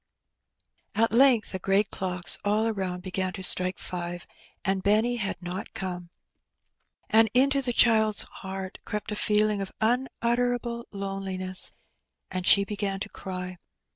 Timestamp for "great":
1.59-1.91